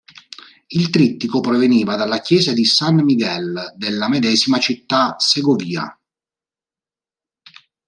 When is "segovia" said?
5.19-5.95